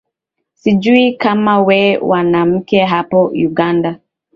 sijui 0.53 1.13
kama 1.13 1.61
we 1.61 1.97
mwanamke 1.97 2.85
hapa 2.85 3.21
uganda 3.23 3.99